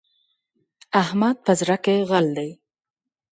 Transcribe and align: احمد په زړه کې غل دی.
احمد 1.01 1.35
په 1.45 1.51
زړه 1.59 1.75
کې 1.83 1.95
غل 2.09 2.27
دی. 2.37 2.49